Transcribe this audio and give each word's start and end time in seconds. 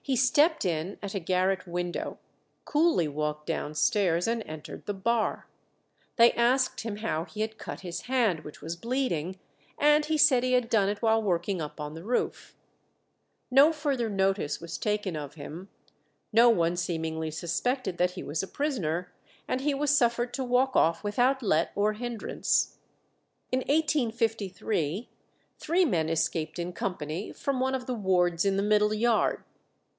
He 0.00 0.16
stepped 0.16 0.64
in 0.64 0.96
at 1.02 1.14
a 1.14 1.20
garret 1.20 1.66
window, 1.66 2.18
coolly 2.64 3.06
walked 3.08 3.44
downstairs, 3.46 4.26
and 4.26 4.42
entered 4.46 4.86
the 4.86 4.94
bar. 4.94 5.48
They 6.16 6.32
asked 6.32 6.80
him 6.80 6.98
how 6.98 7.24
he 7.26 7.42
had 7.42 7.58
cut 7.58 7.80
his 7.80 8.02
hand, 8.02 8.40
which 8.40 8.62
was 8.62 8.74
bleeding, 8.74 9.38
and 9.76 10.06
he 10.06 10.16
said 10.16 10.42
he 10.44 10.52
had 10.54 10.70
done 10.70 10.88
it 10.88 11.02
while 11.02 11.22
working 11.22 11.60
up 11.60 11.78
on 11.78 11.92
the 11.92 12.04
roof. 12.04 12.56
No 13.50 13.70
further 13.70 14.08
notice 14.08 14.60
was 14.62 14.78
taken 14.78 15.14
of 15.14 15.34
him; 15.34 15.68
no 16.32 16.48
one 16.48 16.74
seemingly 16.76 17.30
suspected 17.30 17.98
that 17.98 18.12
he 18.12 18.22
was 18.22 18.42
a 18.42 18.48
prisoner, 18.48 19.12
and 19.46 19.60
he 19.60 19.74
was 19.74 19.94
suffered 19.94 20.32
to 20.34 20.44
walk 20.44 20.74
off 20.74 21.04
without 21.04 21.42
let 21.42 21.70
or 21.74 21.92
hindrance. 21.92 22.78
In 23.52 23.58
1853 23.58 25.10
three 25.58 25.84
men 25.84 26.08
escaped 26.08 26.58
in 26.58 26.72
company 26.72 27.30
from 27.30 27.60
one 27.60 27.74
of 27.74 27.84
the 27.84 27.92
wards 27.94 28.46
in 28.46 28.56
the 28.56 28.62
middle 28.62 28.94
yard. 28.94 29.44